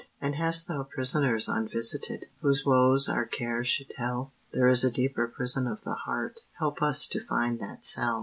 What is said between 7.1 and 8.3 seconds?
find that cell.